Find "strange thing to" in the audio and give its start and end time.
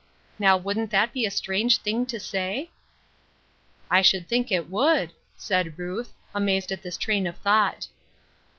1.29-2.19